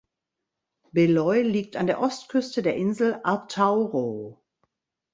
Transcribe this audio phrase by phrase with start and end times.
[0.91, 4.43] Beloi liegt an der Ostküste der Insel Atauro.